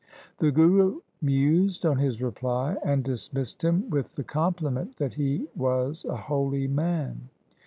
[0.39, 6.05] The Guru mused on his reply, and dismissed him with the compliment that he was
[6.09, 7.29] a holy man.